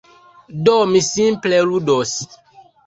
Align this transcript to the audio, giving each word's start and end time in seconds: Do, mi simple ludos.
Do, 0.69 0.79
mi 0.95 1.03
simple 1.11 1.63
ludos. 1.69 2.17